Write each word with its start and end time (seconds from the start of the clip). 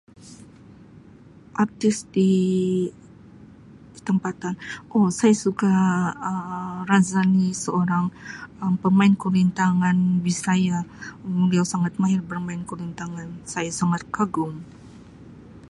Artis 1.63 1.95
di 2.15 2.31
tempatan, 4.07 4.53
Um 4.95 5.05
saya 5.19 5.35
suka 5.45 5.71
Um 6.31 6.77
Razali, 6.91 7.47
seorang 7.65 8.05
Um 8.63 8.73
pemain 8.83 9.13
kulintangan 9.23 9.97
Bisaya. 10.25 10.79
Dia 11.51 11.63
sangat 11.73 11.93
mahir 12.01 12.21
bermain 12.29 12.61
kulintangan, 12.69 13.27
saya 13.53 13.69
sangat 13.79 14.01
kagum. 14.15 14.51